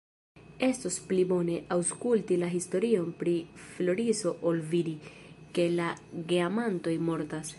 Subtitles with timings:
[0.67, 3.35] Estos pli bone, aŭskulti la historion pri
[3.67, 4.97] Floriso ol vidi,
[5.59, 5.93] ke la
[6.33, 7.47] geamantoj mortas.